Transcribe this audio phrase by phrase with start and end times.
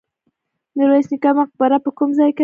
[0.77, 2.39] میرویس نیکه مقبره په کوم ځای کې ده؟